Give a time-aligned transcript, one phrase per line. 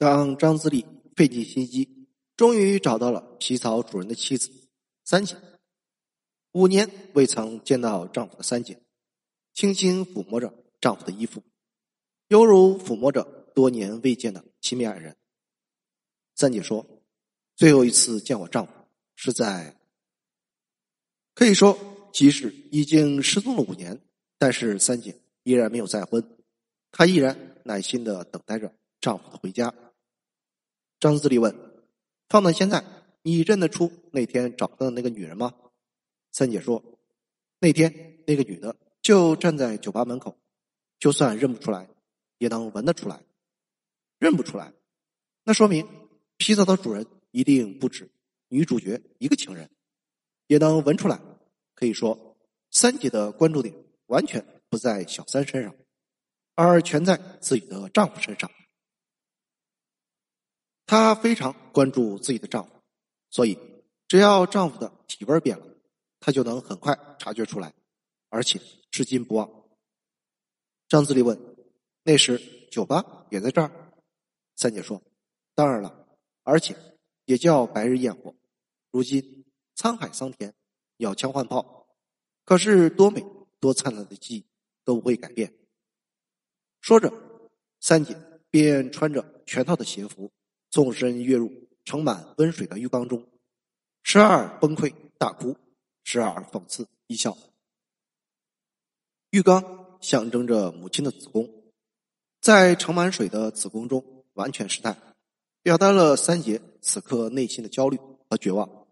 [0.00, 4.50] 当张自力费尽心机，终于找到了皮草主人的妻子
[5.04, 5.36] 三姐。
[6.52, 8.80] 五年未曾见到丈夫的三姐，
[9.52, 11.42] 轻轻抚摸着丈夫的衣服，
[12.28, 13.24] 犹如抚摸着
[13.54, 15.18] 多年未见的亲密爱人。
[16.34, 16.86] 三姐说
[17.54, 18.72] ：“最后一次见我丈夫
[19.14, 19.76] 是在……
[21.34, 21.78] 可以说，
[22.10, 24.00] 即使已经失踪了五年，
[24.38, 26.26] 但是三姐依然没有再婚，
[26.90, 29.74] 她依然耐心的等待着丈夫的回家。”
[31.00, 31.56] 张自力问
[32.28, 32.84] ：“放到现在，
[33.22, 35.54] 你认得出那天找到的那个女人吗？”
[36.30, 36.84] 三姐说
[37.58, 40.36] ：“那天那个女的就站在酒吧门口，
[40.98, 41.88] 就算认不出来，
[42.36, 43.22] 也能闻得出来。
[44.18, 44.74] 认不出来，
[45.44, 45.88] 那说明
[46.36, 48.10] 皮草的主人一定不止
[48.48, 49.70] 女主角一个情人，
[50.46, 51.18] 也能闻出来。
[51.74, 52.36] 可以说，
[52.70, 53.74] 三姐的关注点
[54.06, 55.74] 完全不在小三身上，
[56.54, 58.50] 而全在自己的丈夫身上。”
[60.90, 62.72] 她非常关注自己的丈夫，
[63.30, 63.56] 所以
[64.08, 65.64] 只要丈夫的体味变了，
[66.18, 67.72] 她就能很快察觉出来，
[68.28, 68.60] 而且
[68.90, 69.48] 至今不忘。
[70.88, 71.38] 张自力问
[72.02, 72.40] ：“那时
[72.72, 73.70] 酒吧也在这儿？”
[74.58, 75.00] 三姐说
[75.54, 76.08] ：“当然了，
[76.42, 76.76] 而且
[77.24, 78.34] 也叫白日焰火。
[78.90, 79.44] 如今
[79.76, 80.52] 沧海桑田，
[80.96, 81.86] 鸟枪换炮，
[82.44, 83.24] 可是多美
[83.60, 84.44] 多灿烂的记忆
[84.82, 85.54] 都不会改变。”
[86.82, 87.12] 说着，
[87.78, 90.32] 三姐便穿着全套的鞋服。
[90.70, 91.50] 纵身跃入
[91.84, 93.26] 盛满温水的浴缸中，
[94.02, 95.56] 时而崩溃大哭，
[96.04, 97.36] 时而讽刺一笑。
[99.30, 101.48] 浴缸象征着母亲的子宫，
[102.40, 104.96] 在盛满水的子宫中完全失态，
[105.62, 108.86] 表达了三姐此刻内心的焦虑和绝望。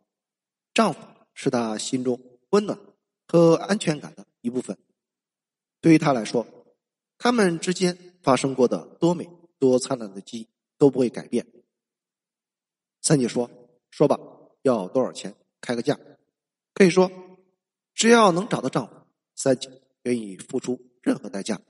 [0.75, 1.01] 丈夫
[1.35, 2.21] 是她心中
[2.51, 2.79] 温暖
[3.27, 4.77] 和安全感的一部分，
[5.81, 6.47] 对于她来说，
[7.19, 11.47] 他们之间发生过的多美多灿烂的记忆都不会改变。
[13.01, 13.51] 三姐说
[13.91, 14.19] ：“说吧，
[14.63, 15.35] 要多少钱？
[15.61, 15.99] 开个价。
[16.75, 17.11] 可以说，
[17.95, 18.95] 只要能找到丈夫，
[19.35, 19.71] 三姐
[20.03, 21.61] 愿意付出任何代价。”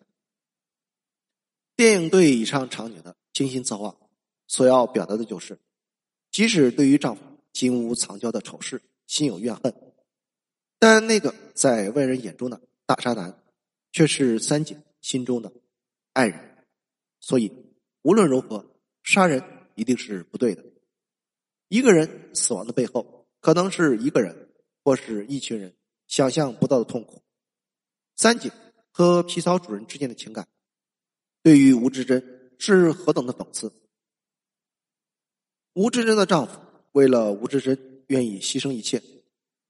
[1.76, 3.96] 电影对以上场景的精心策划，
[4.46, 5.58] 所要表达的就是：
[6.30, 7.22] 即使对于丈夫
[7.52, 9.72] 金屋藏娇的丑事心有怨恨，
[10.78, 13.42] 但那个在外人眼中的大渣男，
[13.92, 15.52] 却是三姐心中的
[16.12, 16.66] 爱人。
[17.20, 17.52] 所以，
[18.02, 19.42] 无论如何，杀人
[19.74, 20.64] 一定是不对的。
[21.68, 27.22] 一个人死亡的背后，可能是一个人或是一群人想象不到的痛苦。
[28.16, 28.50] 三井
[28.90, 30.48] 和皮草主人之间的情感，
[31.42, 33.70] 对于吴志珍是何等的讽刺。
[35.74, 36.58] 吴志珍的丈夫
[36.92, 39.02] 为了吴志珍愿意牺牲一切，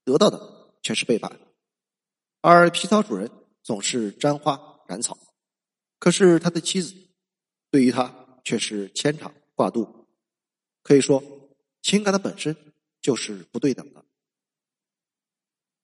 [0.05, 1.29] 得到的却是背叛；
[2.39, 3.29] 而皮草主人
[3.61, 5.17] 总是沾花染草，
[5.99, 6.95] 可是他的妻子
[7.69, 10.07] 对于他却是牵肠挂肚，
[10.81, 11.21] 可以说。
[11.81, 12.55] 情感的本身
[13.01, 14.05] 就是不对等的。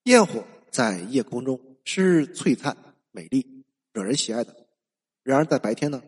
[0.04, 2.78] 焰火在夜空中是璀璨、
[3.12, 4.68] 美丽、惹人喜爱的，
[5.24, 6.04] 然而在白天呢？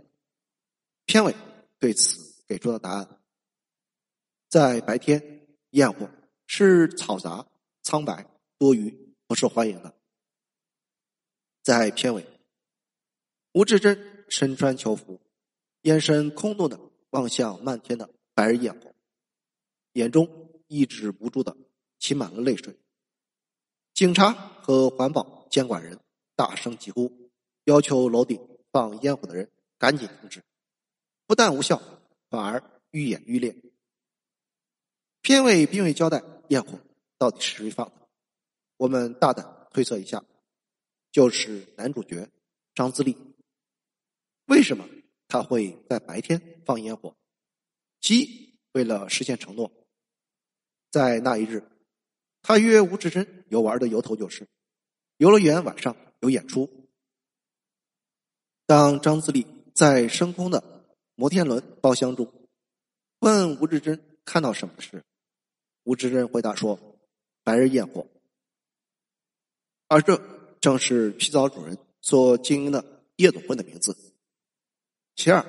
[1.05, 1.33] 片尾
[1.79, 3.21] 对此给出了答案：
[4.49, 6.09] 在白天，焰火
[6.45, 7.47] 是嘈杂、
[7.81, 9.95] 苍白、多余、不受欢迎的。
[11.63, 12.25] 在片尾，
[13.53, 15.21] 吴志珍身穿囚服，
[15.83, 16.79] 眼神空洞的
[17.11, 18.93] 望向漫天的白日焰火。
[19.97, 21.57] 眼中抑制不住的
[21.99, 22.77] 噙满了泪水。
[23.95, 25.99] 警察和环保监管人
[26.35, 27.31] 大声疾呼，
[27.63, 28.39] 要求楼顶
[28.71, 30.43] 放烟火的人赶紧停止。
[31.25, 31.81] 不但无效，
[32.29, 33.55] 反而愈演愈烈。
[35.23, 36.79] 片尾并未交代焰火
[37.17, 38.07] 到底是谁放的，
[38.77, 40.23] 我们大胆推测一下，
[41.11, 42.29] 就是男主角
[42.75, 43.17] 张自力。
[44.45, 44.87] 为什么
[45.27, 47.15] 他会在白天放烟火？
[47.99, 49.73] 其一，为了实现承诺。
[50.97, 51.63] 在那一日，
[52.41, 54.47] 他约吴志珍游玩的由头就是，
[55.17, 56.89] 游乐园晚上有演出。
[58.65, 60.63] 当张自力在升空的
[61.13, 62.33] 摩天轮包厢中
[63.19, 65.03] 问吴志珍看到什么时，
[65.83, 66.79] 吴志珍回答说
[67.45, 68.07] ：“白日焰火。”
[69.87, 70.19] 而这
[70.59, 73.95] 正是皮草主人所经营的夜总会的名字。
[75.15, 75.45] 其二，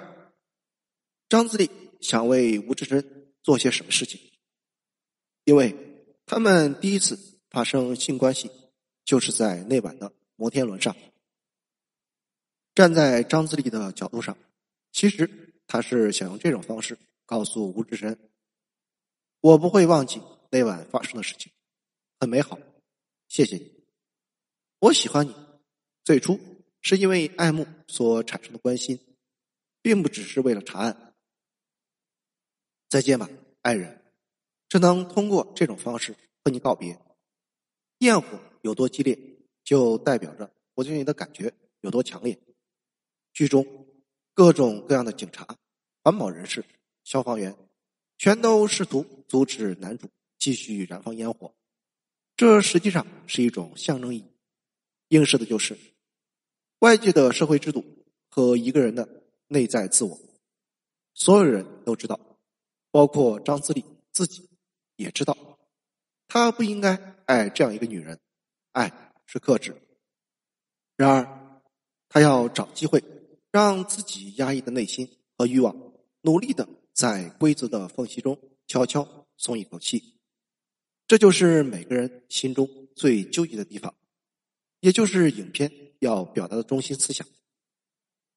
[1.31, 1.71] 张自力
[2.03, 4.21] 想为吴志珍做些什么事情。
[5.49, 5.75] 因为
[6.27, 7.19] 他们第一次
[7.49, 8.51] 发生性关系，
[9.03, 10.95] 就是在那晚的摩天轮上。
[12.75, 14.37] 站在张自力的角度上，
[14.93, 18.19] 其实他是想用这种方式告诉吴志深
[19.41, 21.51] ：“我不会忘记那晚发生的事情，
[22.21, 22.59] 很美好，
[23.29, 23.73] 谢谢你。
[24.81, 25.35] 我喜欢你，
[26.05, 26.39] 最初
[26.83, 29.01] 是因为爱慕所产生的关心，
[29.81, 31.15] 并不只是为了查案。
[32.91, 33.31] 再见吧，
[33.63, 33.98] 爱人。
[34.69, 36.99] 只能通过这种方式和你告别。
[37.99, 39.19] 焰火有多激烈，
[39.65, 42.39] 就代表着我对你的感觉有多强烈。
[43.33, 43.67] 剧中
[44.35, 45.57] 各种各样的警察、
[46.03, 46.65] 环保人士、
[47.05, 47.57] 消防员，
[48.17, 51.55] 全都试图阻止男主继续燃放烟火。
[52.37, 54.25] 这实际上是一种象征意义，
[55.09, 55.77] 映射的就是
[56.79, 57.85] 外界的社会制度
[58.31, 60.21] 和一个人的内在自我。
[61.15, 62.21] 所有人都知道，
[62.93, 64.48] 包括张自力自己
[64.99, 65.37] 也知道，
[66.27, 68.19] 他不应该爱这样一个女人，
[68.73, 69.75] 爱是克制。
[70.97, 71.63] 然而，
[72.09, 73.03] 他要找机会，
[73.53, 75.75] 让自己压抑的内心和欲望，
[76.23, 78.37] 努力的在规则的缝隙中
[78.67, 80.17] 悄悄松一口气。
[81.07, 83.95] 这就是每个人心中最纠结的地方，
[84.81, 85.71] 也就是影片
[86.01, 87.25] 要表达的中心思想。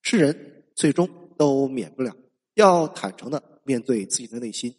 [0.04, 2.16] 是人最终都免不了。
[2.54, 4.76] 要坦诚的面对自己的内心，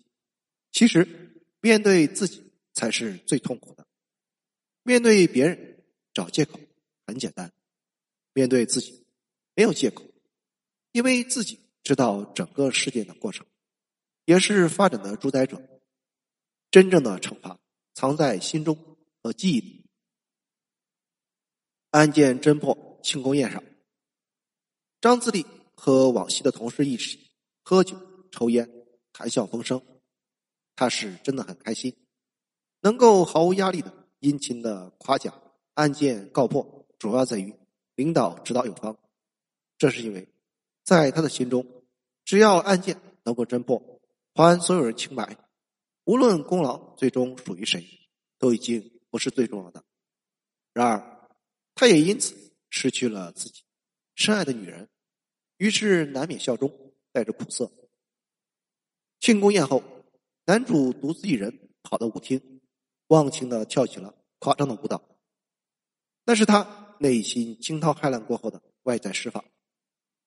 [0.70, 1.31] 其实
[1.62, 3.86] 面对自己才是最痛苦的。
[4.82, 5.82] 面对别人
[6.12, 6.60] 找借口
[7.06, 7.50] 很简单，
[8.34, 9.06] 面对自己
[9.54, 10.04] 没有借口，
[10.90, 13.46] 因为自己知道整个事件的过程，
[14.24, 15.62] 也是发展的主宰者。
[16.70, 17.60] 真正的惩罚
[17.94, 19.86] 藏在心中和记忆里。
[21.90, 23.62] 案件侦破庆功宴上，
[25.00, 27.30] 张自力和往昔的同事一起。
[27.64, 27.96] 喝酒、
[28.32, 28.68] 抽烟、
[29.12, 29.80] 谈笑风生，
[30.74, 31.96] 他是真的很开心，
[32.80, 35.42] 能够毫无压力的殷勤的夸奖。
[35.74, 37.54] 案件告破，主要在于
[37.94, 38.98] 领导指导有方。
[39.78, 40.28] 这是因为，
[40.82, 41.66] 在他的心中，
[42.24, 44.00] 只要案件能够侦破，
[44.34, 45.36] 还所有人清白，
[46.04, 47.86] 无论功劳最终属于谁，
[48.38, 49.84] 都已经不是最重要的。
[50.72, 51.28] 然而，
[51.74, 53.62] 他也因此失去了自己
[54.14, 54.88] 深爱的女人，
[55.56, 56.78] 于是难免笑中。
[57.14, 57.70] 带着苦涩。
[59.20, 59.82] 庆功宴后，
[60.44, 62.60] 男主独自一人跑到舞厅，
[63.08, 65.02] 忘情的跳起了夸张的舞蹈。
[66.24, 69.44] 那是他内心惊涛骇浪过后的外在释放，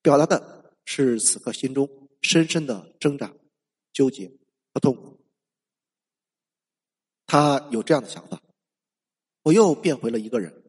[0.02, 1.90] 表达的是此刻心中
[2.22, 3.34] 深深的挣扎、
[3.94, 4.32] 纠结
[4.74, 5.20] 和痛苦。
[7.26, 8.42] 他有这样的想法：
[9.44, 10.64] 我又变回了一个人。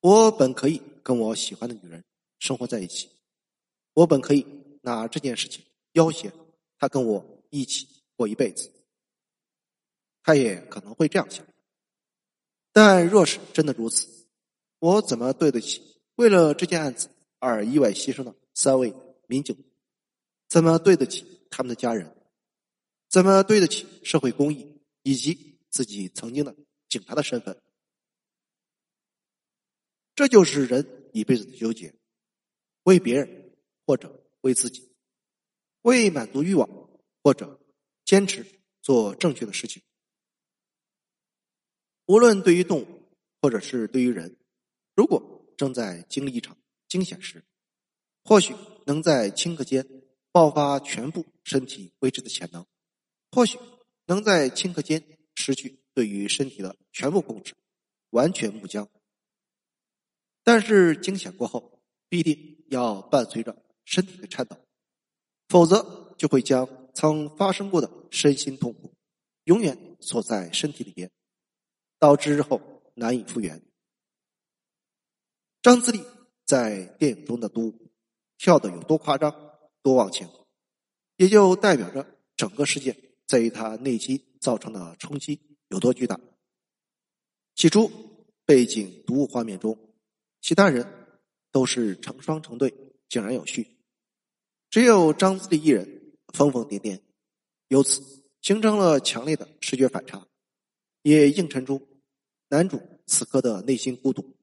[0.00, 2.02] 我本可以跟我喜欢的女人
[2.38, 3.10] 生活在一起，
[3.94, 4.46] 我本可以。
[4.82, 5.62] 拿这件事情
[5.92, 6.32] 要挟
[6.78, 8.70] 他跟我一起过一辈子，
[10.22, 11.46] 他也可能会这样想。
[12.70, 14.26] 但若是真的如此，
[14.78, 17.08] 我怎么对得起为了这件案子
[17.38, 18.94] 而意外牺牲的三位
[19.26, 19.56] 民警？
[20.48, 22.14] 怎么对得起他们的家人？
[23.08, 26.54] 怎么对得起社会公益以及自己曾经的
[26.90, 27.58] 警察的身份？
[30.14, 31.94] 这就是人一辈子的纠结：
[32.82, 33.54] 为别人
[33.86, 34.14] 或者。
[34.42, 34.90] 为自己，
[35.82, 36.66] 为满足欲望，
[37.22, 37.59] 或者
[38.10, 38.44] 坚持
[38.82, 39.80] 做正确的事情。
[42.06, 43.02] 无论对于动物，
[43.40, 44.36] 或者是对于人，
[44.96, 46.58] 如果正在经历一场
[46.88, 47.44] 惊险时，
[48.24, 48.52] 或许
[48.84, 49.86] 能在顷刻间
[50.32, 52.66] 爆发全部身体未知的潜能，
[53.30, 53.60] 或许
[54.06, 55.00] 能在顷刻间
[55.36, 57.54] 失去对于身体的全部控制，
[58.10, 58.88] 完全木僵。
[60.42, 63.64] 但是惊险过后，必定要伴随着。
[63.84, 64.56] 身体的颤抖，
[65.48, 68.92] 否则就会将曾发生过的身心痛苦
[69.44, 71.10] 永远锁在身体里边，
[71.98, 72.60] 导致日后
[72.92, 73.62] 难以复原。
[75.62, 76.04] 张自力
[76.44, 77.90] 在电影中的独舞
[78.36, 79.34] 跳的有多夸张、
[79.82, 80.28] 多忘情，
[81.16, 82.94] 也就代表着整个事件
[83.26, 86.20] 在于他内心造成的冲击有多巨大。
[87.54, 87.90] 起初，
[88.44, 89.96] 背景独舞画面中，
[90.42, 90.86] 其他人
[91.50, 92.74] 都是成双成对，
[93.08, 93.78] 井然有序。
[94.68, 95.99] 只有张自力一人
[96.32, 97.00] 疯疯癫癫，
[97.68, 100.26] 由此形成了强烈的视觉反差，
[101.02, 102.00] 也映衬出
[102.48, 104.36] 男主此刻的内心孤独。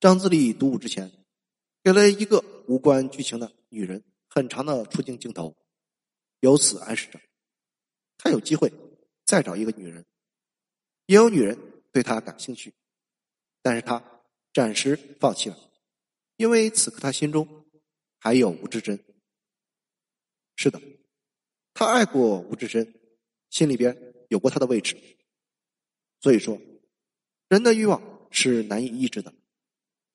[0.00, 1.12] 张自力独舞之前，
[1.82, 5.56] 给了一个无关剧情的女人很长的出镜镜头，
[6.40, 7.20] 由此暗示着
[8.16, 8.72] 他有机会
[9.24, 10.04] 再找一个女人，
[11.06, 11.58] 也有女人
[11.92, 12.74] 对他感兴趣，
[13.62, 14.22] 但是他
[14.52, 15.58] 暂时放弃了，
[16.36, 17.46] 因为此刻他心中。
[18.20, 18.98] 还有吴志珍，
[20.60, 20.82] 是的，
[21.72, 22.92] 他爱过吴志深，
[23.48, 23.96] 心里边
[24.28, 24.96] 有过他的位置。
[26.20, 26.60] 所以说，
[27.48, 29.32] 人的欲望是难以抑制的，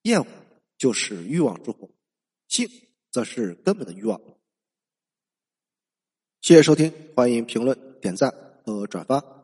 [0.02, 0.28] 厌恶
[0.78, 1.90] 就是欲望之火，
[2.50, 2.70] 性
[3.10, 4.20] 则是根本的欲望。
[6.42, 8.30] 谢谢收听，欢迎评论、点赞
[8.66, 9.43] 和转发。